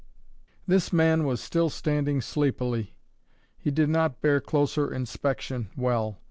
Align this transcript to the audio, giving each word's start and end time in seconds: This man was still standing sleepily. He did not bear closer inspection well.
This 0.67 0.91
man 0.91 1.25
was 1.25 1.39
still 1.41 1.69
standing 1.69 2.21
sleepily. 2.21 2.95
He 3.55 3.69
did 3.69 3.87
not 3.87 4.19
bear 4.19 4.41
closer 4.41 4.91
inspection 4.91 5.69
well. 5.77 6.17